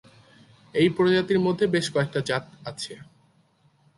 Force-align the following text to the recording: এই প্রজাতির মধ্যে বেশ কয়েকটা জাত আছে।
এই 0.75 0.87
প্রজাতির 0.89 1.39
মধ্যে 1.39 1.65
বেশ 1.67 1.85
কয়েকটা 1.93 2.19
জাত 2.29 2.45
আছে। 2.65 2.93